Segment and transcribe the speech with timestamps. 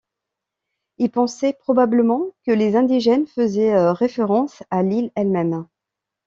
[0.97, 5.67] Ils pensaient probablement que les indigènes faisaient référence à l'île elle-même.